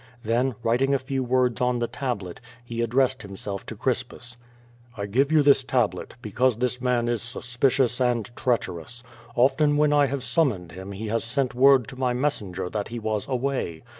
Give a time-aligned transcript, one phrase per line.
[0.23, 4.35] Then, writing a few words on the tablet, he addressed himself to Crispus.
[4.95, 9.03] "1 give you this tablet, because this man is suspicious and treacherous.
[9.35, 12.97] Often when I have summoned him he has sent word to my messenger that he
[12.97, 13.83] was away.